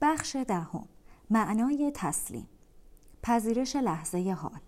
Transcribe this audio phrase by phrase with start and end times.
[0.00, 0.84] بخش دهم
[1.30, 2.48] معنای تسلیم.
[3.22, 4.60] پذیرش لحظه حال.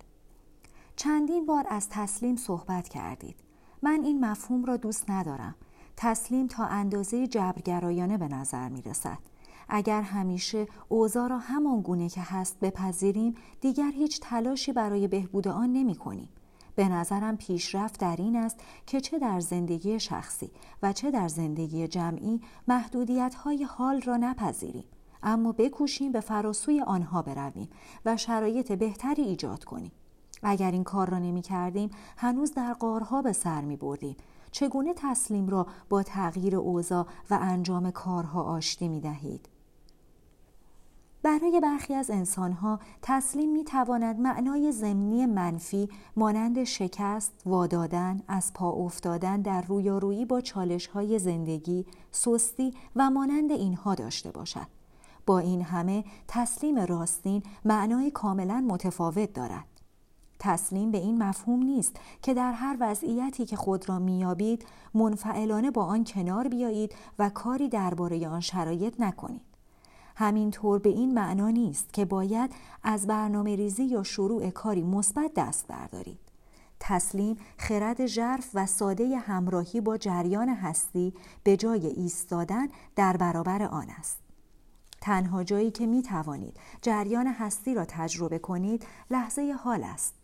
[0.97, 3.37] چندین بار از تسلیم صحبت کردید.
[3.83, 5.55] من این مفهوم را دوست ندارم.
[5.97, 9.19] تسلیم تا اندازه جبرگرایانه به نظر می رسد.
[9.69, 15.73] اگر همیشه اوضاع را همان گونه که هست بپذیریم دیگر هیچ تلاشی برای بهبود آن
[15.73, 16.29] نمی کنیم.
[16.75, 20.51] به نظرم پیشرفت در این است که چه در زندگی شخصی
[20.83, 24.85] و چه در زندگی جمعی محدودیت های حال را نپذیریم.
[25.23, 27.69] اما بکوشیم به فراسوی آنها برویم
[28.05, 29.93] و شرایط بهتری ایجاد کنیم
[30.43, 34.17] اگر این کار را نمی کردیم هنوز در قارها به سر می بردیم
[34.51, 39.49] چگونه تسلیم را با تغییر اوضاع و انجام کارها آشتی می دهید؟
[41.23, 48.71] برای برخی از انسانها تسلیم می تواند معنای ضمنی منفی مانند شکست، وادادن، از پا
[48.71, 54.82] افتادن در رویارویی با چالش های زندگی، سستی و مانند اینها داشته باشد.
[55.27, 59.65] با این همه تسلیم راستین معنای کاملا متفاوت دارد.
[60.39, 64.65] تسلیم به این مفهوم نیست که در هر وضعیتی که خود را میابید
[64.95, 69.53] منفعلانه با آن کنار بیایید و کاری درباره آن شرایط نکنید.
[70.17, 72.51] همینطور به این معنا نیست که باید
[72.83, 76.19] از برنامه ریزی یا شروع کاری مثبت دست بردارید.
[76.81, 83.91] تسلیم خرد ژرف و ساده همراهی با جریان هستی به جای ایستادن در برابر آن
[83.99, 84.22] است.
[85.03, 90.15] تنها جایی که می توانید جریان هستی را تجربه کنید لحظه حال است.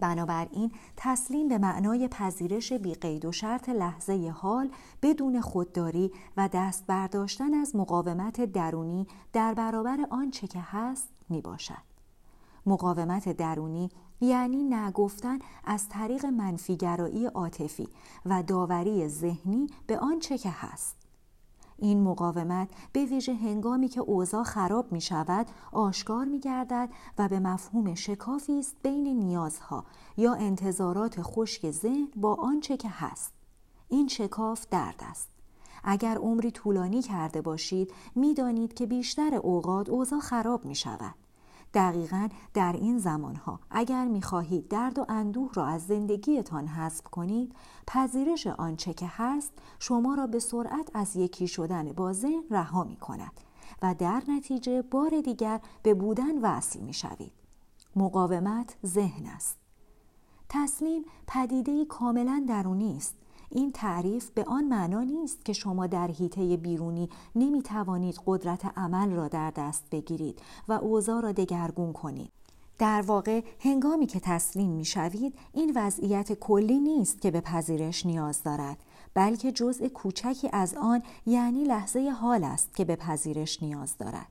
[0.00, 4.70] بنابراین تسلیم به معنای پذیرش بیقید و شرط لحظه حال
[5.02, 11.90] بدون خودداری و دست برداشتن از مقاومت درونی در برابر آنچه که هست می باشد.
[12.66, 17.88] مقاومت درونی یعنی نگفتن از طریق منفیگرایی عاطفی
[18.26, 20.99] و داوری ذهنی به آنچه که هست.
[21.80, 27.40] این مقاومت به ویژه هنگامی که اوضاع خراب می شود آشکار می گردد و به
[27.40, 29.84] مفهوم شکافی است بین نیازها
[30.16, 33.32] یا انتظارات خشک ذهن با آنچه که هست.
[33.88, 35.28] این شکاف درد است.
[35.84, 41.14] اگر عمری طولانی کرده باشید می‌دانید که بیشتر اوقات اوضاع خراب می شود
[41.74, 47.54] دقیقا در این زمانها اگر می‌خواهید درد و اندوه را از زندگیتان حذف کنید
[47.86, 52.96] پذیرش آنچه که هست شما را به سرعت از یکی شدن با ذهن رها می
[52.96, 53.32] کند
[53.82, 57.32] و در نتیجه بار دیگر به بودن وصل می شوید.
[57.96, 59.58] مقاومت ذهن است.
[60.48, 63.14] تسلیم پدیده کاملا درونی است
[63.50, 69.10] این تعریف به آن معنا نیست که شما در حیطه بیرونی نمی توانید قدرت عمل
[69.10, 70.38] را در دست بگیرید
[70.68, 72.32] و اوضاع را دگرگون کنید.
[72.78, 78.42] در واقع هنگامی که تسلیم می شوید این وضعیت کلی نیست که به پذیرش نیاز
[78.42, 78.76] دارد
[79.14, 84.26] بلکه جزء کوچکی از آن یعنی لحظه حال است که به پذیرش نیاز دارد.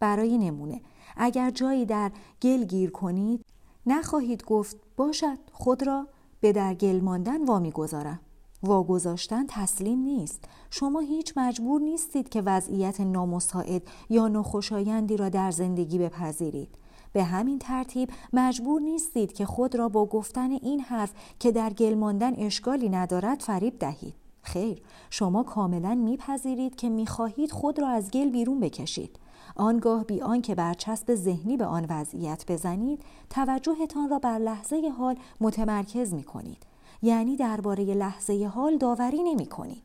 [0.00, 0.80] برای نمونه
[1.16, 2.10] اگر جایی در
[2.42, 3.44] گل گیر کنید
[3.86, 6.06] نخواهید گفت باشد خود را
[6.40, 8.20] به در گل ماندن وامی گذارم.
[8.62, 10.44] واگذاشتن تسلیم نیست.
[10.70, 16.68] شما هیچ مجبور نیستید که وضعیت نامساعد یا ناخوشایندی را در زندگی بپذیرید.
[17.12, 21.94] به همین ترتیب مجبور نیستید که خود را با گفتن این حرف که در گل
[21.94, 24.14] ماندن اشکالی ندارد فریب دهید.
[24.42, 29.18] خیر شما کاملا میپذیرید که می‌خواهید خود را از گل بیرون بکشید.
[29.56, 36.14] آنگاه بی آنکه برچسب ذهنی به آن وضعیت بزنید توجهتان را بر لحظه حال متمرکز
[36.14, 36.71] می کنید
[37.02, 39.82] یعنی درباره لحظه حال داوری نمی کنید.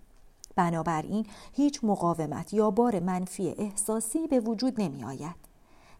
[0.55, 5.35] بنابراین هیچ مقاومت یا بار منفی احساسی به وجود نمی آید.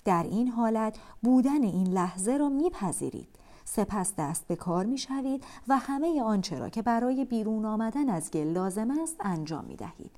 [0.05, 3.28] در این حالت بودن این لحظه را میپذیرید
[3.66, 8.31] سپس دست به کار می شوید و همه آنچه را که برای بیرون آمدن از
[8.31, 10.11] گل لازم است انجام می دهید.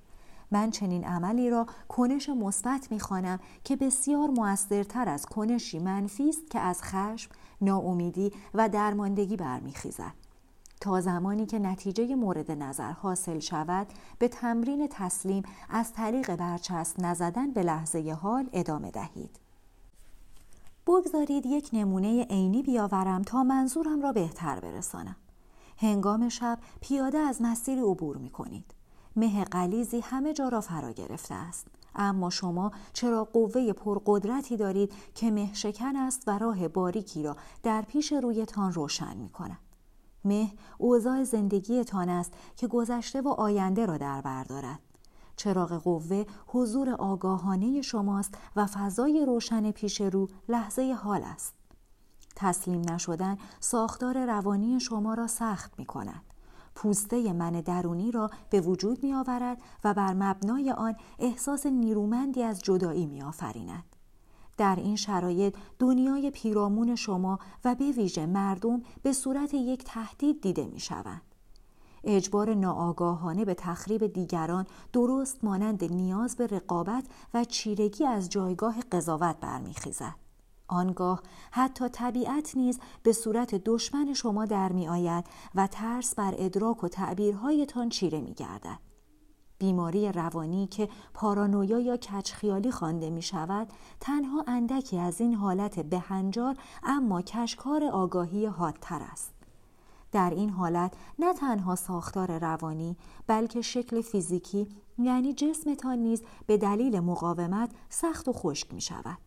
[0.52, 6.60] من چنین عملی را کنش مثبت می‌خوانم که بسیار موثرتر از کنشی منفی است که
[6.60, 7.32] از خشم،
[7.62, 10.19] ناامیدی و درماندگی برمیخیزد.
[10.80, 13.88] تا زمانی که نتیجه مورد نظر حاصل شود
[14.20, 19.40] به تمرین تسلیم از طریق برچسب نزدن به لحظه حال ادامه دهید.
[20.88, 25.16] بگذارید یک نمونه عینی بیاورم تا منظورم را بهتر برسانم.
[25.78, 28.74] هنگام شب پیاده از مسیری عبور می کنید.
[29.16, 31.68] مه قلیزی همه جا را فرا گرفته است.
[31.96, 37.82] اما شما چرا قوه پرقدرتی دارید که مه شکن است و راه باریکی را در
[37.82, 39.69] پیش رویتان روشن می کند.
[40.26, 44.80] مه اوضاع زندگیتان است که گذشته و آینده را در بر دارد.
[45.36, 51.54] چراغ قوه حضور آگاهانه شماست و فضای روشن پیش رو لحظه حال است.
[52.36, 56.22] تسلیم نشدن ساختار روانی شما را سخت می کند.
[56.76, 62.62] پوسته من درونی را به وجود می آورد و بر مبنای آن احساس نیرومندی از
[62.62, 63.89] جدایی می آفریند.
[64.60, 70.66] در این شرایط دنیای پیرامون شما و به ویژه مردم به صورت یک تهدید دیده
[70.66, 71.22] می شوند.
[72.04, 77.04] اجبار ناآگاهانه به تخریب دیگران درست مانند نیاز به رقابت
[77.34, 80.16] و چیرگی از جایگاه قضاوت برمیخیزد.
[80.68, 81.22] آنگاه
[81.52, 85.26] حتی طبیعت نیز به صورت دشمن شما در می آید
[85.56, 88.89] و ترس بر ادراک و تعبیرهایتان چیره می گردد.
[89.60, 93.68] بیماری روانی که پارانویا یا کچخیالی خوانده می شود
[94.00, 99.34] تنها اندکی از این حالت بهنجار اما کشکار آگاهی حادتر است.
[100.12, 102.98] در این حالت نه تنها ساختار روانی
[103.28, 104.68] بلکه شکل فیزیکی
[104.98, 109.18] یعنی جسمتان نیز به دلیل مقاومت سخت و خشک می شود.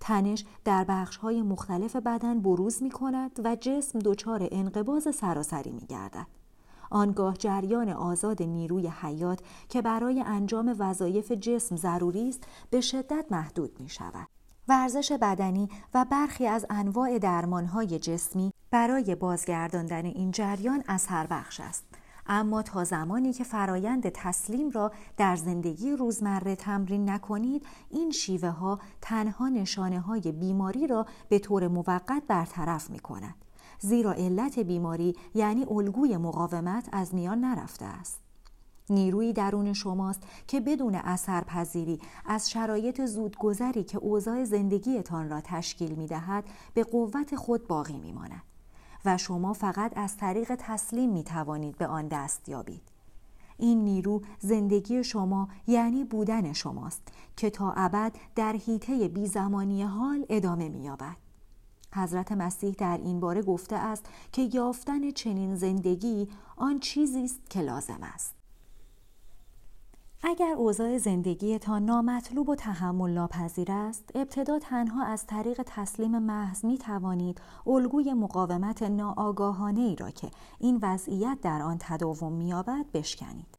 [0.00, 5.86] تنش در بخش های مختلف بدن بروز می کند و جسم دچار انقباز سراسری می
[5.88, 6.39] گردد.
[6.90, 13.80] آنگاه جریان آزاد نیروی حیات که برای انجام وظایف جسم ضروری است به شدت محدود
[13.80, 14.28] می شود.
[14.68, 21.84] ورزش بدنی و برخی از انواع درمانهای جسمی برای بازگرداندن این جریان اثر بخش است.
[22.26, 28.80] اما تا زمانی که فرایند تسلیم را در زندگی روزمره تمرین نکنید این شیوه ها
[29.00, 33.34] تنها نشانه های بیماری را به طور موقت برطرف می کند.
[33.80, 38.20] زیرا علت بیماری یعنی الگوی مقاومت از میان نرفته است.
[38.90, 45.94] نیروی درون شماست که بدون اثر پذیری از شرایط زودگذری که اوضاع زندگیتان را تشکیل
[45.94, 46.44] می دهد
[46.74, 48.42] به قوت خود باقی می ماند.
[49.04, 52.82] و شما فقط از طریق تسلیم می توانید به آن دست یابید.
[53.58, 57.02] این نیرو زندگی شما یعنی بودن شماست
[57.36, 61.29] که تا ابد در حیطه بیزمانی حال ادامه می‌یابد.
[61.94, 67.60] حضرت مسیح در این باره گفته است که یافتن چنین زندگی آن چیزی است که
[67.60, 68.34] لازم است.
[70.22, 76.78] اگر اوضاع زندگیتان نامطلوب و تحمل ناپذیر است ابتدا تنها از طریق تسلیم محض می
[76.78, 83.58] توانید الگوی مقاومت ناآگاهانه ای را که این وضعیت در آن تداوم مییابد بشکنید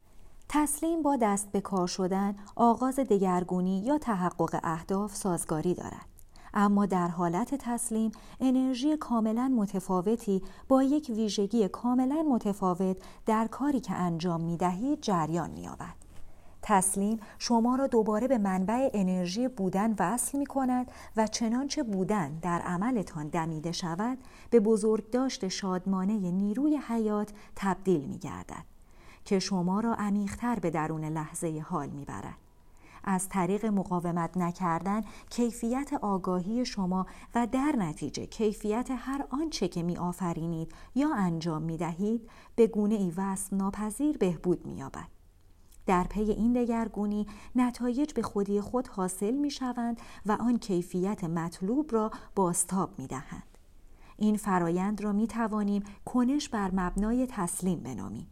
[0.50, 6.11] تسلیم با دست به کار شدن آغاز دگرگونی یا تحقق اهداف سازگاری دارد
[6.54, 13.94] اما در حالت تسلیم انرژی کاملا متفاوتی با یک ویژگی کاملا متفاوت در کاری که
[13.94, 15.70] انجام می دهید جریان می
[16.62, 22.62] تسلیم شما را دوباره به منبع انرژی بودن وصل می کند و چنانچه بودن در
[22.62, 24.18] عملتان دمیده شود
[24.50, 28.66] به بزرگداشت شادمانه نیروی حیات تبدیل می گردد
[29.26, 32.51] که شما را عمیقتر به درون لحظه حال می برد.
[33.04, 37.06] از طریق مقاومت نکردن کیفیت آگاهی شما
[37.36, 42.96] و در نتیجه کیفیت هر آنچه که می آفرینید یا انجام می دهید به گونه
[42.96, 45.08] ای وصل ناپذیر بهبود می یابد.
[45.86, 51.94] در پی این دگرگونی نتایج به خودی خود حاصل می شوند و آن کیفیت مطلوب
[51.94, 53.58] را باستاب می دهند.
[54.18, 58.28] این فرایند را می توانیم کنش بر مبنای تسلیم بنامیم.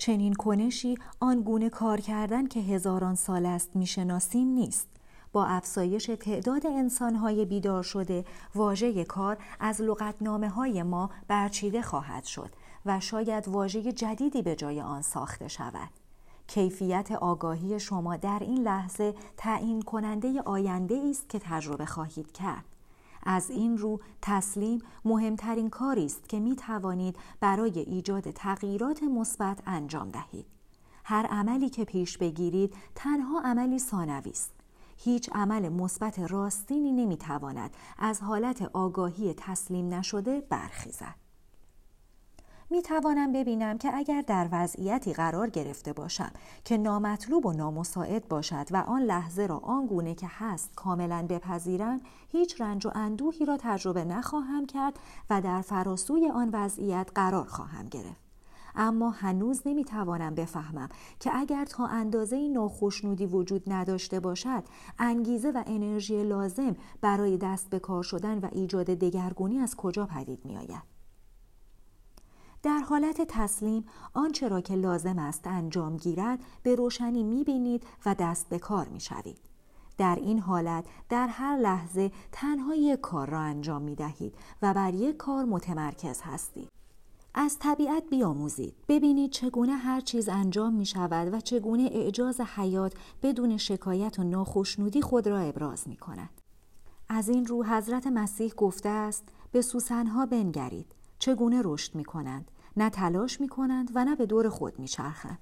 [0.00, 4.88] چنین کنشی آن گونه کار کردن که هزاران سال است می‌شناسیم نیست.
[5.32, 8.24] با افزایش تعداد انسانهای بیدار شده
[8.54, 12.50] واژه کار از لغتنامه های ما برچیده خواهد شد
[12.86, 15.90] و شاید واژه جدیدی به جای آن ساخته شود.
[16.46, 22.69] کیفیت آگاهی شما در این لحظه تعیین کننده آینده است که تجربه خواهید کرد.
[23.22, 30.10] از این رو تسلیم مهمترین کاری است که می توانید برای ایجاد تغییرات مثبت انجام
[30.10, 30.46] دهید.
[31.04, 34.52] هر عملی که پیش بگیرید تنها عملی ثانوی است.
[34.96, 41.29] هیچ عمل مثبت راستینی نمی تواند از حالت آگاهی تسلیم نشده برخیزد.
[42.72, 46.30] می توانم ببینم که اگر در وضعیتی قرار گرفته باشم
[46.64, 52.60] که نامطلوب و نامساعد باشد و آن لحظه را آنگونه که هست کاملا بپذیرم هیچ
[52.60, 54.98] رنج و اندوهی را تجربه نخواهم کرد
[55.30, 58.30] و در فراسوی آن وضعیت قرار خواهم گرفت.
[58.74, 60.88] اما هنوز نمی‌توانم بفهمم
[61.20, 64.64] که اگر تا اندازه ناخشنودی وجود نداشته باشد
[64.98, 70.44] انگیزه و انرژی لازم برای دست به کار شدن و ایجاد دگرگونی از کجا پدید
[70.44, 70.89] می آید.
[72.62, 78.48] در حالت تسلیم آنچه را که لازم است انجام گیرد به روشنی می‌بینید و دست
[78.48, 79.38] به کار می‌شوید
[79.98, 84.94] در این حالت در هر لحظه تنها یک کار را انجام می دهید و بر
[84.94, 86.68] یک کار متمرکز هستید.
[87.34, 88.74] از طبیعت بیاموزید.
[88.88, 95.02] ببینید چگونه هر چیز انجام می شود و چگونه اعجاز حیات بدون شکایت و ناخشنودی
[95.02, 96.30] خود را ابراز می کند.
[97.08, 100.94] از این رو حضرت مسیح گفته است به سوسنها بنگرید.
[101.20, 105.38] چگونه رشد می کنند نه تلاش می کنند و نه به دور خود می چرخند.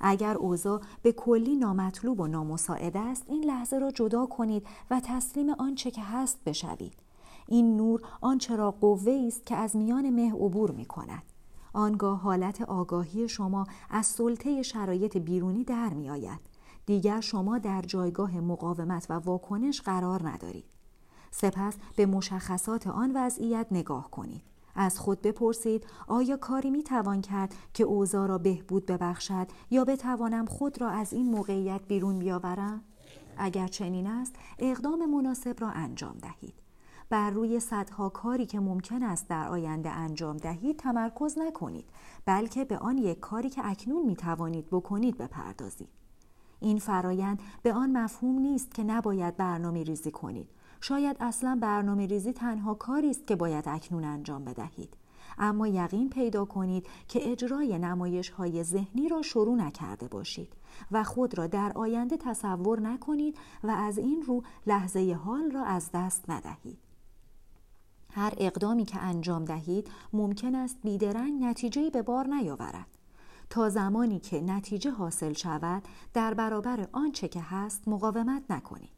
[0.00, 5.50] اگر اوضاع به کلی نامطلوب و نامساعد است این لحظه را جدا کنید و تسلیم
[5.50, 6.94] آنچه که هست بشوید
[7.48, 11.22] این نور آنچه را قوه است که از میان مه عبور می کند
[11.72, 16.40] آنگاه حالت آگاهی شما از سلطه شرایط بیرونی در می آید.
[16.86, 20.64] دیگر شما در جایگاه مقاومت و واکنش قرار ندارید.
[21.30, 24.53] سپس به مشخصات آن وضعیت نگاه کنید.
[24.74, 30.46] از خود بپرسید آیا کاری می توان کرد که اوضاع را بهبود ببخشد یا بتوانم
[30.46, 32.80] خود را از این موقعیت بیرون بیاورم؟
[33.36, 36.54] اگر چنین است اقدام مناسب را انجام دهید.
[37.08, 41.84] بر روی صدها کاری که ممکن است در آینده انجام دهید تمرکز نکنید
[42.24, 45.88] بلکه به آن یک کاری که اکنون می توانید بکنید بپردازید.
[46.60, 50.48] این فرایند به آن مفهوم نیست که نباید برنامه ریزی کنید
[50.86, 54.96] شاید اصلا برنامه ریزی تنها کاری است که باید اکنون انجام بدهید.
[55.38, 60.52] اما یقین پیدا کنید که اجرای نمایش های ذهنی را شروع نکرده باشید
[60.90, 65.90] و خود را در آینده تصور نکنید و از این رو لحظه حال را از
[65.94, 66.78] دست ندهید.
[68.10, 72.86] هر اقدامی که انجام دهید ممکن است بیدرنگ نتیجه به بار نیاورد.
[73.50, 75.82] تا زمانی که نتیجه حاصل شود
[76.14, 78.93] در برابر آنچه که هست مقاومت نکنید.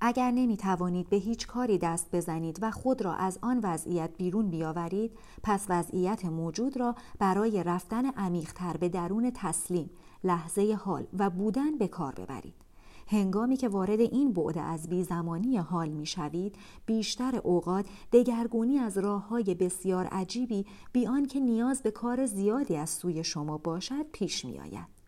[0.00, 4.50] اگر نمی توانید به هیچ کاری دست بزنید و خود را از آن وضعیت بیرون
[4.50, 9.90] بیاورید پس وضعیت موجود را برای رفتن عمیقتر به درون تسلیم
[10.24, 12.70] لحظه حال و بودن به کار ببرید
[13.06, 19.28] هنگامی که وارد این بعد از بیزمانی حال می شوید بیشتر اوقات دگرگونی از راه
[19.28, 24.60] های بسیار عجیبی بیان که نیاز به کار زیادی از سوی شما باشد پیش می
[24.60, 25.00] آید.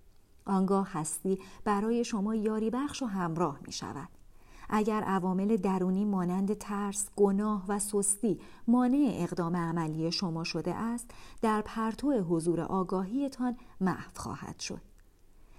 [0.46, 4.21] آنگاه هستی برای شما یاری بخش و همراه می شود.
[4.70, 11.10] اگر عوامل درونی مانند ترس، گناه و سستی مانع اقدام عملی شما شده است،
[11.42, 14.80] در پرتو حضور آگاهیتان محو خواهد شد.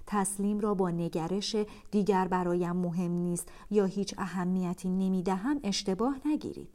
[0.08, 1.56] تسلیم را با نگرش
[1.92, 6.70] دیگر برایم مهم نیست یا هیچ اهمیتی نمی‌دهم اشتباه نگیرید.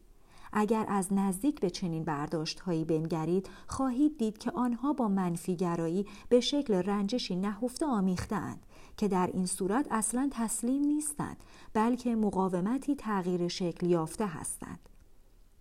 [0.52, 6.40] اگر از نزدیک به چنین برداشت هایی بنگرید خواهید دید که آنها با منفیگرایی به
[6.40, 8.66] شکل رنجشی نهفته آمیختند
[8.98, 11.36] که در این صورت اصلا تسلیم نیستند
[11.72, 14.88] بلکه مقاومتی تغییر شکل یافته هستند.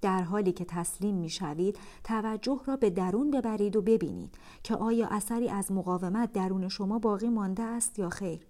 [0.01, 5.07] در حالی که تسلیم می شوید توجه را به درون ببرید و ببینید که آیا
[5.07, 8.47] اثری از مقاومت درون شما باقی مانده است یا خیر.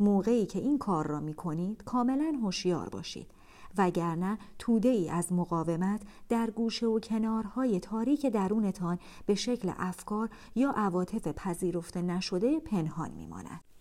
[0.00, 3.30] موقعی که این کار را می کنید کاملا هوشیار باشید.
[3.78, 10.70] وگرنه توده ای از مقاومت در گوشه و کنارهای تاریک درونتان به شکل افکار یا
[10.70, 13.73] عواطف پذیرفته نشده پنهان میماند.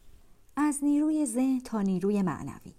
[0.56, 2.74] از نیروی ذهن تا نیروی معنوی.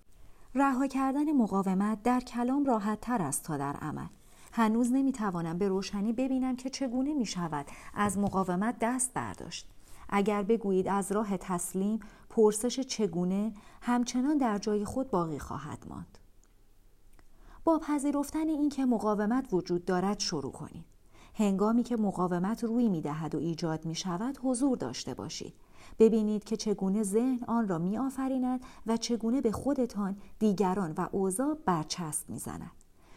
[0.54, 4.06] رها کردن مقاومت در کلام راحت تر است تا در عمل.
[4.52, 9.68] هنوز نمی‌توانم به روشنی ببینم که چگونه می شود از مقاومت دست برداشت.
[10.08, 12.00] اگر بگویید از راه تسلیم
[12.30, 13.52] پرسش چگونه
[13.82, 16.18] همچنان در جای خود باقی خواهد ماند.
[17.64, 20.84] با پذیرفتن اینکه مقاومت وجود دارد شروع کنید.
[21.34, 25.54] هنگامی که مقاومت روی می دهد و ایجاد می شود حضور داشته باشید.
[25.98, 31.54] ببینید که چگونه ذهن آن را می آفریند و چگونه به خودتان دیگران و اوضاع
[31.66, 32.70] برچسب می زند.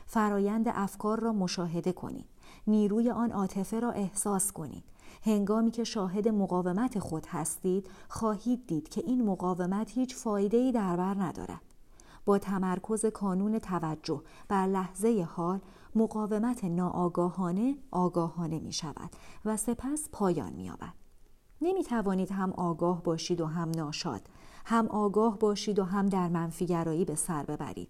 [0.06, 2.26] فرایند افکار را مشاهده کنید.
[2.68, 4.84] نیروی آن عاطفه را احساس کنید.
[5.26, 10.98] هنگامی که شاهد مقاومت خود هستید خواهید دید که این مقاومت هیچ فایده ای در
[10.98, 11.62] بر ندارد.
[12.26, 15.60] با تمرکز کانون توجه بر لحظه حال
[15.96, 19.10] مقاومت ناآگاهانه آگاهانه می شود
[19.46, 21.07] و سپس پایان می یابد.
[21.62, 24.22] نمی توانید هم آگاه باشید و هم ناشاد
[24.66, 27.90] هم آگاه باشید و هم در منفیگرایی به سر ببرید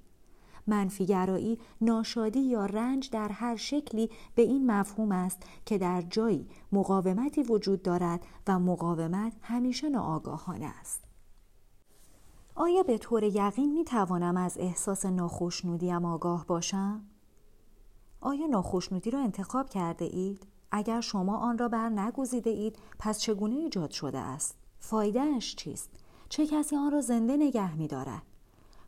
[0.67, 7.43] منفیگرایی ناشادی یا رنج در هر شکلی به این مفهوم است که در جایی مقاومتی
[7.43, 11.03] وجود دارد و مقاومت همیشه ناآگاهانه است
[12.55, 17.01] آیا به طور یقین می توانم از احساس ناخشنودیم آگاه باشم؟
[18.21, 23.55] آیا ناخشنودی را انتخاب کرده اید؟ اگر شما آن را بر نگزیده اید پس چگونه
[23.55, 25.89] ایجاد شده است فایدهش چیست
[26.29, 28.21] چه کسی آن را زنده نگه می دارد؟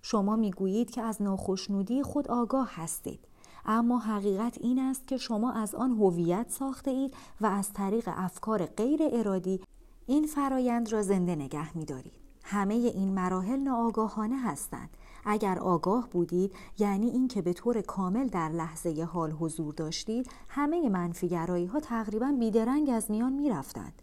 [0.02, 3.20] شما می گویید که از ناخشنودی خود آگاه هستید
[3.66, 8.66] اما حقیقت این است که شما از آن هویت ساخته اید و از طریق افکار
[8.66, 9.62] غیر ارادی
[10.08, 12.14] این فرایند را زنده نگه می دارید.
[12.44, 14.90] همه این مراحل ناآگاهانه هستند
[15.26, 21.66] اگر آگاه بودید یعنی اینکه به طور کامل در لحظه حال حضور داشتید همه منفیگرایی
[21.66, 24.02] ها تقریبا بیدرنگ از میان می رفتند.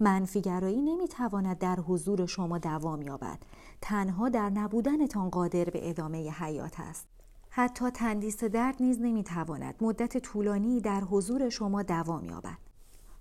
[0.00, 3.38] منفیگرایی نمی تواند در حضور شما دوام یابد
[3.80, 7.06] تنها در نبودنتان قادر به ادامه حیات است
[7.50, 12.58] حتی تندیس درد نیز نمی تواند مدت طولانی در حضور شما دوام یابد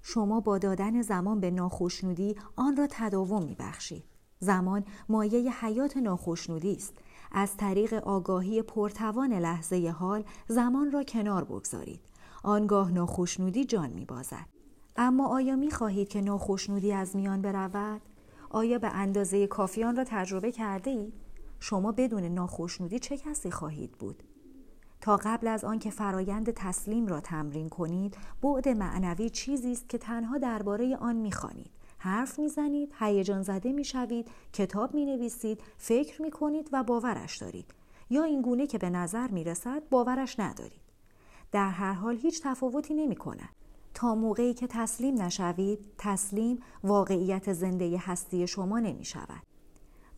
[0.01, 4.03] شما با دادن زمان به ناخشنودی آن را تداوم می بخشید.
[4.39, 6.93] زمان مایه حیات ناخشنودی است.
[7.33, 11.99] از طریق آگاهی پرتوان لحظه حال زمان را کنار بگذارید.
[12.43, 14.47] آنگاه ناخشنودی جان می بازد.
[14.95, 18.01] اما آیا می خواهید که ناخشنودی از میان برود؟
[18.49, 21.13] آیا به اندازه کافیان را تجربه کرده اید؟
[21.59, 24.23] شما بدون ناخشنودی چه کسی خواهید بود؟
[25.01, 30.37] تا قبل از آنکه فرایند تسلیم را تمرین کنید بعد معنوی چیزی است که تنها
[30.37, 31.71] درباره آن می‌خوانید
[32.03, 37.74] حرف می‌زنید هیجان زده می‌شوید کتاب می‌نویسید فکر می‌کنید و باورش دارید
[38.10, 40.81] یا این گونه که به نظر می‌رسد باورش ندارید
[41.51, 43.50] در هر حال هیچ تفاوتی نمی کند.
[43.93, 49.43] تا موقعی که تسلیم نشوید تسلیم واقعیت زنده هستی شما نمی شود.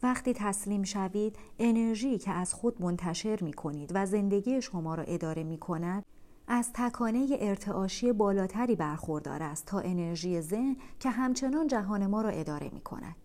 [0.04, 5.44] وقتی تسلیم شوید انرژی که از خود منتشر می کنید و زندگی شما را اداره
[5.44, 6.06] می کند
[6.48, 12.70] از تکانه ارتعاشی بالاتری برخوردار است تا انرژی ذهن که همچنان جهان ما را اداره
[12.74, 13.16] می کند.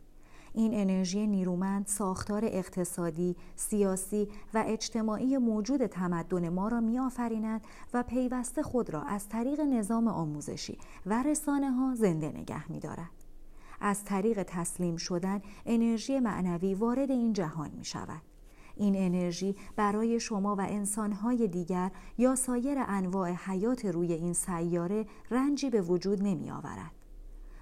[0.53, 7.61] این انرژی نیرومند ساختار اقتصادی، سیاسی و اجتماعی موجود تمدن ما را می آفریند
[7.95, 13.11] و پیوسته خود را از طریق نظام آموزشی و رسانه ها زنده نگه می دارد.
[13.81, 18.30] از طریق تسلیم شدن انرژی معنوی وارد این جهان می شود.
[18.81, 25.71] این انرژی برای شما و انسانهای دیگر یا سایر انواع حیات روی این سیاره رنجی
[25.71, 26.91] به وجود نمی آورد.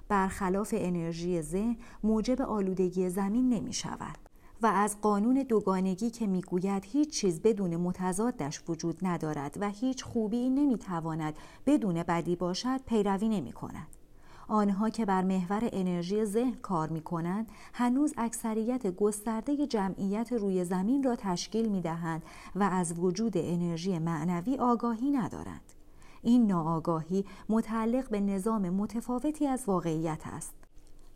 [0.09, 4.19] برخلاف انرژی ذهن موجب آلودگی زمین نمی شود
[4.63, 10.51] و از قانون دوگانگی که می‌گوید هیچ چیز بدون متضادش وجود ندارد و هیچ خوبی
[10.51, 11.35] نمی‌تواند
[11.67, 13.98] بدون بدی باشد پیروی نمی کند.
[14.49, 21.03] آنها که بر محور انرژی ذهن کار می کنند هنوز اکثریت گسترده جمعیت روی زمین
[21.03, 22.23] را تشکیل می دهند
[22.55, 25.73] و از وجود انرژی معنوی آگاهی ندارند.
[26.23, 30.55] این ناآگاهی متعلق به نظام متفاوتی از واقعیت است.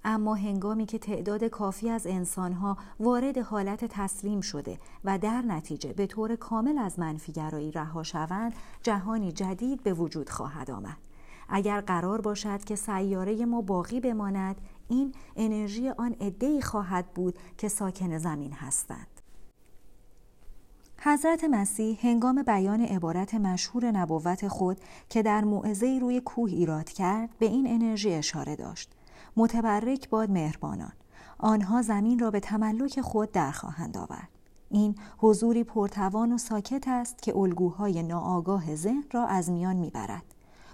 [0.05, 6.06] اما هنگامی که تعداد کافی از انسانها وارد حالت تسلیم شده و در نتیجه به
[6.06, 8.52] طور کامل از منفیگرایی رها شوند
[8.83, 10.97] جهانی جدید به وجود خواهد آمد
[11.54, 17.69] اگر قرار باشد که سیاره ما باقی بماند این انرژی آن عدهای خواهد بود که
[17.69, 19.06] ساکن زمین هستند
[21.04, 27.30] حضرت مسیح هنگام بیان عبارت مشهور نبوت خود که در موعظه روی کوه ایراد کرد
[27.38, 28.91] به این انرژی اشاره داشت.
[29.36, 30.93] متبرک باد مهربانان
[31.38, 34.28] آنها زمین را به تملک خود در خواهند آورد.
[34.71, 40.25] این حضوری پرتوان و ساکت است که الگوهای ناآگاه ذهن را از میان می‌برد.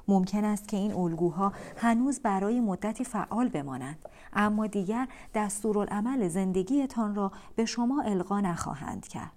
[0.09, 3.99] ممکن است که این الگوها هنوز برای مدتی فعال بمانند
[4.33, 9.33] اما دیگر دستورالعمل زندگیتان را به شما القا نخواهند کرد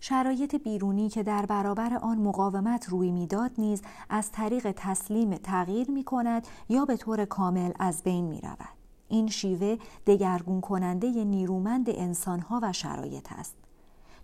[0.00, 6.04] شرایط بیرونی که در برابر آن مقاومت روی می‌داد نیز از طریق تسلیم تغییر می
[6.04, 8.76] کند یا به طور کامل از بین می رود.
[9.08, 13.65] این شیوه دگرگون کننده نیرومند انسانها و شرایط است.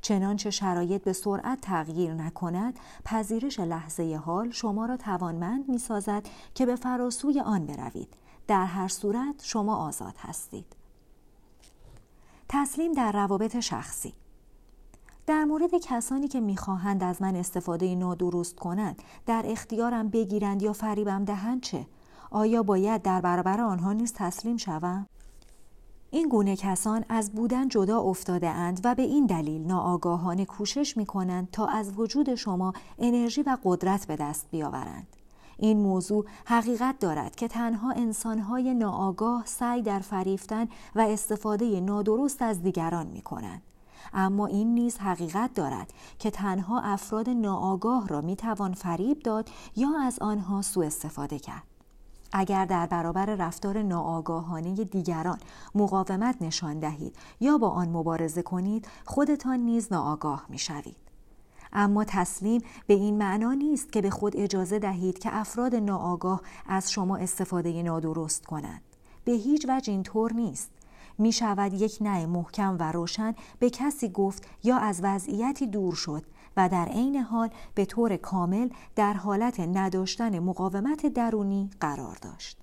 [0.02, 6.66] چنانچه شرایط به سرعت تغییر نکند پذیرش لحظه حال شما را توانمند می سازد که
[6.66, 8.14] به فراسوی آن بروید.
[8.46, 10.66] در هر صورت شما آزاد هستید.
[12.48, 14.14] تسلیم در روابط شخصی.
[15.26, 21.24] در مورد کسانی که می‌خواهند از من استفاده نادرست کنند در اختیارم بگیرند یا فریبم
[21.24, 21.86] دهند چه؟
[22.30, 25.06] آیا باید در برابر آنها نیز تسلیم شوم؟
[26.14, 31.06] این گونه کسان از بودن جدا افتاده اند و به این دلیل ناآگاهانه کوشش می
[31.06, 35.06] کنند تا از وجود شما انرژی و قدرت به دست بیاورند.
[35.58, 42.62] این موضوع حقیقت دارد که تنها انسانهای ناآگاه سعی در فریفتن و استفاده نادرست از
[42.62, 43.62] دیگران می کنند.
[44.14, 49.88] اما این نیز حقیقت دارد که تنها افراد ناآگاه را می توان فریب داد یا
[50.00, 51.71] از آنها سوء استفاده کرد.
[52.32, 55.38] اگر در برابر رفتار ناآگاهانه دیگران
[55.74, 60.96] مقاومت نشان دهید یا با آن مبارزه کنید خودتان نیز ناآگاه می شوید.
[61.72, 66.92] اما تسلیم به این معنا نیست که به خود اجازه دهید که افراد ناآگاه از
[66.92, 68.82] شما استفاده نادرست کنند.
[69.24, 70.70] به هیچ وجه اینطور نیست.
[71.18, 76.22] می شود یک نه محکم و روشن به کسی گفت یا از وضعیتی دور شد
[76.56, 82.58] و در عین حال به طور کامل در حالت نداشتن مقاومت درونی قرار داشت.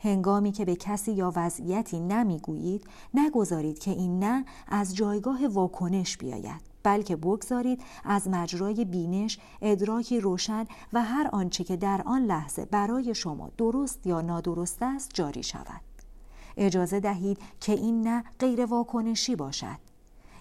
[0.00, 6.74] هنگامی که به کسی یا وضعیتی نمی‌گویید نگذارید که این نه از جایگاه واکنش بیاید
[6.82, 13.14] بلکه بگذارید از مجرای بینش ادراکی روشن و هر آنچه که در آن لحظه برای
[13.14, 15.80] شما درست یا نادرست است جاری شود.
[16.56, 19.78] اجازه دهید که این نه غیر واکنشی باشد.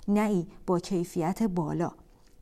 [0.08, 1.92] نه ای با کیفیت بالا.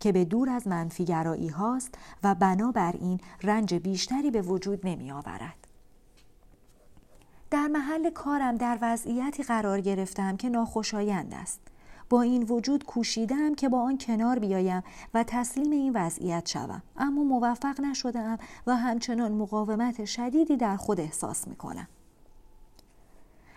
[0.01, 5.67] که به دور از منفیگرایی هاست و بنابراین رنج بیشتری به وجود نمی آورد.
[7.51, 11.61] در محل کارم در وضعیتی قرار گرفتم که ناخوشایند است
[12.09, 14.83] با این وجود کوشیدم که با آن کنار بیایم
[15.13, 18.37] و تسلیم این وضعیت شوم اما موفق نشدم
[18.67, 21.87] و همچنان مقاومت شدیدی در خود احساس می کنم.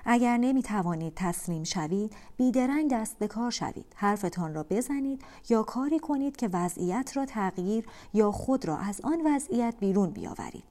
[0.07, 3.87] اگر نمی توانید تسلیم شوید بیدرنگ دست به کار شوید.
[3.95, 9.23] حرفتان را بزنید یا کاری کنید که وضعیت را تغییر یا خود را از آن
[9.25, 10.64] وضعیت بیرون بیاورید.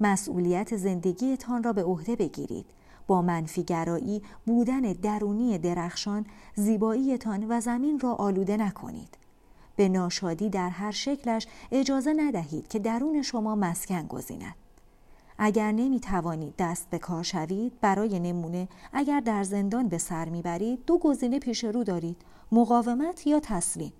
[0.00, 2.66] مسئولیت زندگیتان را به عهده بگیرید.
[3.06, 9.18] با منفیگرایی بودن درونی درخشان زیباییتان و زمین را آلوده نکنید.
[9.76, 14.65] به ناشادی در هر شکلش اجازه ندهید که درون شما مسکن گزیند.
[15.38, 20.84] اگر نمی توانید دست به کار شوید برای نمونه اگر در زندان به سر می‌برید
[20.86, 22.16] دو گزینه پیش رو دارید
[22.52, 23.92] مقاومت یا تسلیم.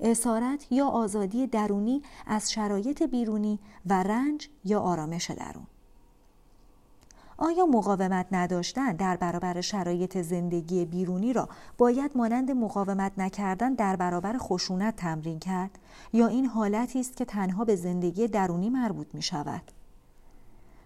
[0.00, 5.66] اسارت یا آزادی درونی از شرایط بیرونی و رنج یا آرامش درون.
[7.38, 14.38] آیا مقاومت نداشتن در برابر شرایط زندگی بیرونی را باید مانند مقاومت نکردن در برابر
[14.38, 15.78] خشونت تمرین کرد؟
[16.12, 19.62] یا این حالتی است که تنها به زندگی درونی مربوط می شود؟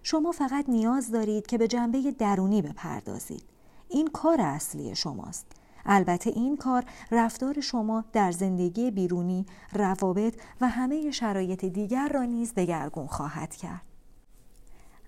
[0.09, 3.43] شما فقط نیاز دارید که به جنبه درونی بپردازید.
[3.89, 5.45] این کار اصلی شماست.
[5.85, 12.53] البته این کار رفتار شما در زندگی بیرونی، روابط و همه شرایط دیگر را نیز
[12.53, 13.81] دگرگون خواهد کرد.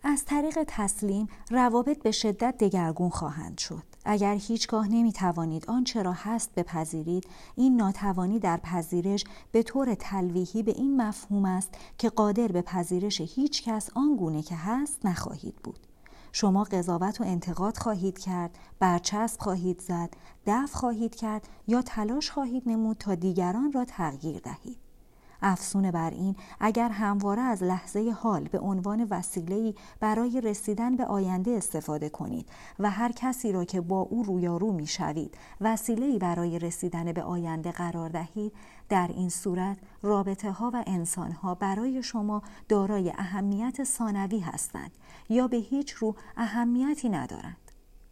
[0.03, 3.88] از طریق تسلیم روابط به شدت دگرگون خواهند شد.
[4.05, 10.63] اگر هیچگاه نمی توانید آنچه را هست بپذیرید این ناتوانی در پذیرش به طور تلویحی
[10.63, 15.55] به این مفهوم است که قادر به پذیرش هیچ کس آن گونه که هست نخواهید
[15.55, 15.79] بود.
[16.31, 20.09] شما قضاوت و انتقاد خواهید کرد برچسب خواهید زد
[20.45, 24.88] دفع خواهید کرد یا تلاش خواهید نمود تا دیگران را تغییر دهید.
[25.41, 31.51] افسون بر این اگر همواره از لحظه حال به عنوان وسیله‌ای برای رسیدن به آینده
[31.51, 32.49] استفاده کنید
[32.79, 38.09] و هر کسی را که با او رویارو می‌شوید وسیله‌ای برای رسیدن به آینده قرار
[38.09, 38.53] دهید
[38.89, 44.91] در این صورت رابطه ها و انسان ها برای شما دارای اهمیت ثانوی هستند
[45.29, 47.57] یا به هیچ رو اهمیتی ندارند.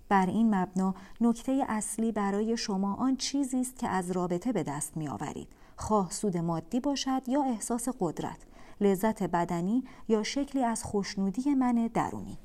[0.10, 4.98] بر این مبنا نکته اصلی برای شما آن چیزی است که از رابطه به دست
[4.98, 8.38] می آورید خواه سود مادی باشد یا احساس قدرت
[8.82, 12.38] لذت بدنی یا شکلی از خوشنودی من درونی.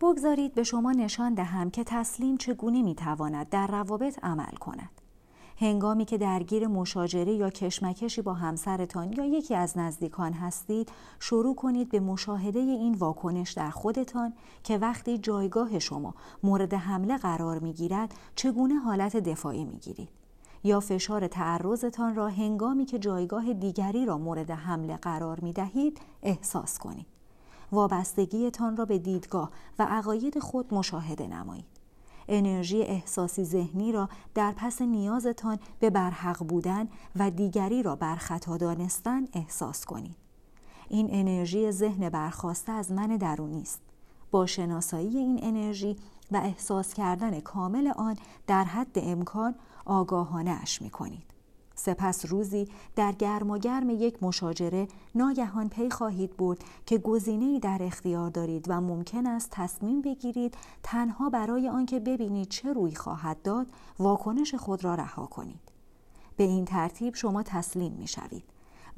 [0.00, 4.90] بگذارید به شما نشان دهم که تسلیم چگونه می‌تواند در روابط عمل کند.
[5.60, 11.88] هنگامی که درگیر مشاجره یا کشمکشی با همسرتان یا یکی از نزدیکان هستید شروع کنید
[11.88, 14.32] به مشاهده این واکنش در خودتان
[14.64, 20.17] که وقتی جایگاه شما مورد حمله قرار می‌گیرد چگونه حالت دفاعی می‌گیرید.
[20.64, 26.78] یا فشار تعرضتان را هنگامی که جایگاه دیگری را مورد حمله قرار می دهید احساس
[26.78, 27.06] کنید.
[27.72, 31.64] وابستگیتان را به دیدگاه و عقاید خود مشاهده نمایید.
[32.28, 39.28] انرژی احساسی ذهنی را در پس نیازتان به برحق بودن و دیگری را برخطا دانستن
[39.32, 40.16] احساس کنید.
[40.88, 43.80] این انرژی ذهن برخواسته از من درونی است.
[44.30, 45.96] با شناسایی این انرژی
[46.30, 48.16] و احساس کردن کامل آن
[48.46, 49.54] در حد امکان
[49.88, 51.38] آگاهانه اش می کنید.
[51.74, 57.78] سپس روزی در گرم و گرم یک مشاجره ناگهان پی خواهید برد که گزینه‌ای در
[57.80, 63.66] اختیار دارید و ممکن است تصمیم بگیرید تنها برای آنکه ببینید چه روی خواهد داد
[63.98, 65.72] واکنش خود را رها کنید.
[66.36, 68.44] به این ترتیب شما تسلیم می شوید.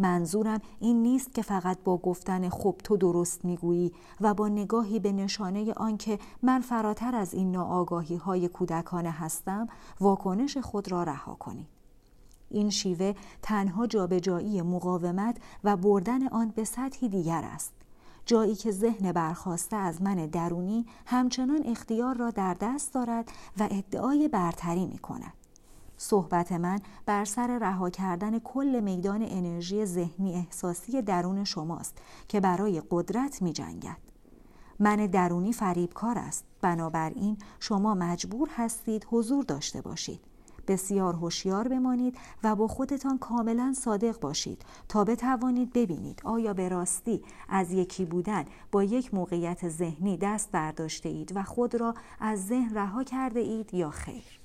[0.00, 5.12] منظورم این نیست که فقط با گفتن خب تو درست می‌گویی و با نگاهی به
[5.12, 9.66] نشانه آنکه من فراتر از این ناآگاهی های کودکانه هستم
[10.00, 11.66] واکنش خود را رها کنید.
[12.50, 17.72] این شیوه تنها جابجایی مقاومت و بردن آن به سطحی دیگر است.
[18.26, 24.28] جایی که ذهن برخواسته از من درونی همچنان اختیار را در دست دارد و ادعای
[24.28, 25.39] برتری می کند.
[26.02, 32.82] صحبت من بر سر رها کردن کل میدان انرژی ذهنی احساسی درون شماست که برای
[32.90, 33.96] قدرت می جنگد.
[34.78, 36.44] من درونی فریبکار است.
[36.60, 40.20] بنابراین شما مجبور هستید حضور داشته باشید.
[40.68, 47.22] بسیار هوشیار بمانید و با خودتان کاملا صادق باشید تا بتوانید ببینید آیا به راستی
[47.48, 52.74] از یکی بودن با یک موقعیت ذهنی دست برداشته اید و خود را از ذهن
[52.74, 54.39] رها کرده اید یا خیر.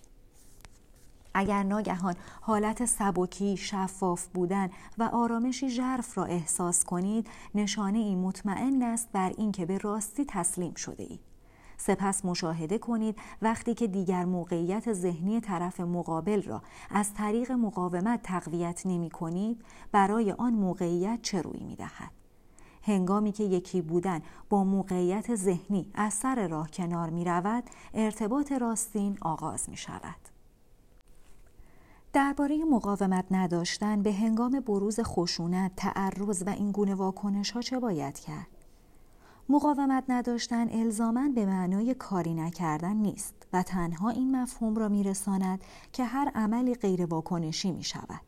[1.38, 8.82] اگر ناگهان حالت سبکی شفاف بودن و آرامشی ژرف را احساس کنید نشانه ای مطمئن
[8.82, 11.20] است بر اینکه به راستی تسلیم شده اید
[11.78, 18.82] سپس مشاهده کنید وقتی که دیگر موقعیت ذهنی طرف مقابل را از طریق مقاومت تقویت
[18.86, 22.12] نمی کنید برای آن موقعیت چه روی می دهد.
[22.84, 29.18] هنگامی که یکی بودن با موقعیت ذهنی از سر راه کنار می رود ارتباط راستین
[29.22, 30.35] آغاز می شود.
[32.16, 38.20] درباره مقاومت نداشتن به هنگام بروز خشونت، تعرض و این گونه واکنش ها چه باید
[38.20, 38.48] کرد؟
[39.50, 45.62] مقاومت نداشتن الزامن به معنای کاری نکردن نیست و تنها این مفهوم را میرساند
[45.94, 48.22] که هر عملی غیر واکنشی می شود.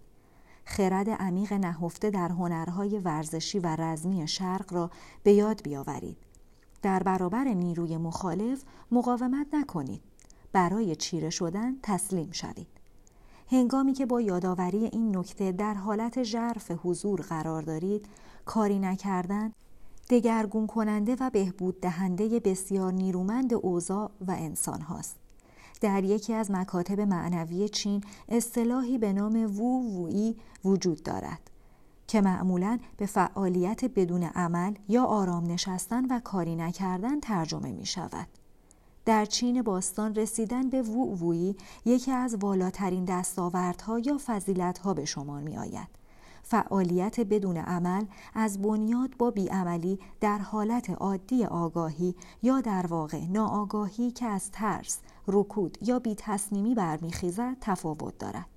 [0.66, 4.90] خرد عمیق نهفته در هنرهای ورزشی و رزمی شرق را
[5.24, 6.18] به یاد بیاورید.
[6.82, 10.02] در برابر نیروی مخالف مقاومت نکنید.
[10.52, 12.77] برای چیره شدن تسلیم شوید.
[13.52, 18.06] هنگامی که با یادآوری این نکته در حالت ژرف حضور قرار دارید،
[18.46, 19.54] کاری نکردن
[20.10, 25.16] دگرگون کننده و بهبود دهنده بسیار نیرومند اوضاع و انسان هاست.
[25.82, 31.52] در یکی از مکاتب معنوی چین اصطلاحی به نام وو وویی وجود دارد
[32.08, 38.28] که معمولا به فعالیت بدون عمل یا آرام نشستن و کاری نکردن ترجمه می شود.
[39.08, 45.42] در چین باستان رسیدن به وو وویی یکی از والاترین دستاوردها یا فضیلتها به شمار
[45.42, 45.88] می آید.
[46.44, 54.12] فعالیت بدون عمل از بنیاد با بیعملی در حالت عادی آگاهی یا در واقع ناآگاهی
[54.12, 58.50] که از ترس، رکود یا بی تصمیمی برمیخیزد تفاوت دارد.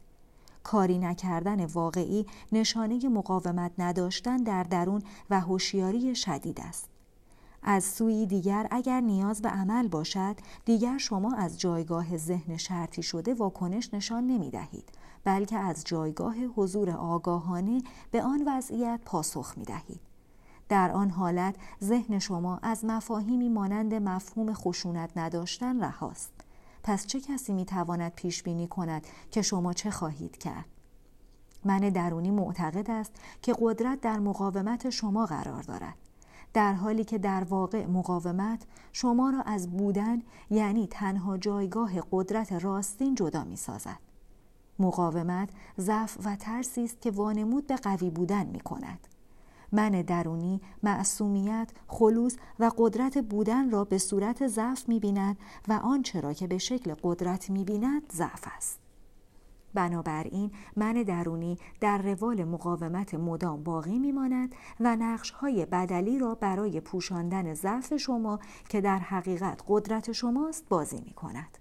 [0.62, 6.89] کاری نکردن واقعی نشانه مقاومت نداشتن در درون و هوشیاری شدید است.
[7.62, 13.34] از سوی دیگر اگر نیاز به عمل باشد دیگر شما از جایگاه ذهن شرطی شده
[13.34, 14.92] واکنش نشان نمی دهید
[15.24, 20.00] بلکه از جایگاه حضور آگاهانه به آن وضعیت پاسخ می دهید.
[20.68, 26.32] در آن حالت ذهن شما از مفاهیمی مانند مفهوم خشونت نداشتن رهاست.
[26.82, 30.64] پس چه کسی می تواند پیش بینی کند که شما چه خواهید کرد؟
[31.64, 35.94] من درونی معتقد است که قدرت در مقاومت شما قرار دارد.
[36.52, 43.14] در حالی که در واقع مقاومت شما را از بودن یعنی تنها جایگاه قدرت راستین
[43.14, 43.98] جدا می سازد.
[44.78, 49.06] مقاومت ضعف و ترسی است که وانمود به قوی بودن می کند.
[49.72, 55.36] من درونی معصومیت، خلوص و قدرت بودن را به صورت ضعف می بیند
[55.68, 58.79] و آنچه را که به شکل قدرت می بیند ضعف است.
[59.74, 66.80] بنابراین من درونی در روال مقاومت مدام باقی میماند و نقش های بدلی را برای
[66.80, 71.58] پوشاندن ضعف شما که در حقیقت قدرت شماست بازی می کند.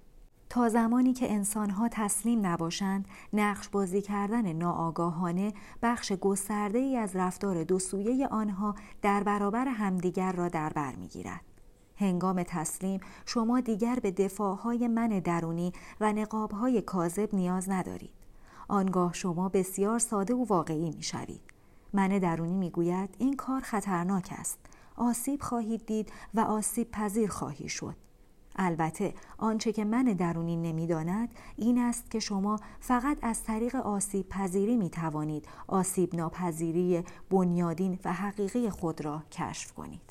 [0.50, 7.64] تا زمانی که انسانها تسلیم نباشند نقش بازی کردن ناآگاهانه بخش گسترده ای از رفتار
[7.64, 11.49] دو سویه آنها در برابر همدیگر را در بر می‌گیرد
[12.00, 18.14] هنگام تسلیم شما دیگر به دفاعهای من درونی و نقابهای کاذب نیاز ندارید.
[18.68, 21.42] آنگاه شما بسیار ساده و واقعی می‌شوید.
[21.94, 24.60] من درونی می‌گوید این کار خطرناک است.
[24.96, 27.96] آسیب خواهید دید و آسیب پذیر خواهی شد.
[28.56, 34.78] البته آنچه که من درونی نمی‌داند این است که شما فقط از طریق آسیب پذیری
[34.78, 40.09] می توانید آسیب ناپذیری بنیادین و حقیقی خود را کشف کنید.